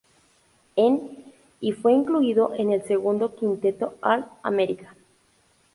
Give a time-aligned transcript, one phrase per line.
[0.77, 4.95] En y fue incluido en el segundo quinteto All-America.